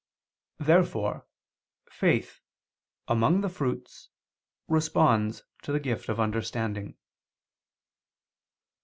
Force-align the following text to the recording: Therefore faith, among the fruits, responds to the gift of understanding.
Therefore 0.57 1.27
faith, 1.87 2.41
among 3.07 3.41
the 3.41 3.49
fruits, 3.49 4.09
responds 4.67 5.43
to 5.61 5.71
the 5.71 5.79
gift 5.79 6.09
of 6.09 6.19
understanding. 6.19 6.97